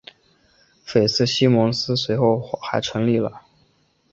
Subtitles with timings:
[0.83, 3.43] 菲茨西蒙斯随后还成立了。